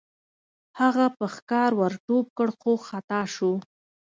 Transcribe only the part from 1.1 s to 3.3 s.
په ښکار ور ټوپ کړ خو خطا